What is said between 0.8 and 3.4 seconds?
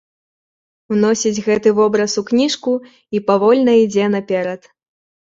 Уносіць гэты вобраз у кніжку і